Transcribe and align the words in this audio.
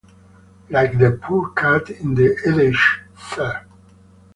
Like 0.71 0.97
the 0.97 1.19
poor 1.21 1.49
cat 1.51 1.91
in 1.91 2.15
the 2.15 2.35
adage, 2.47 3.01
sir. 3.35 3.63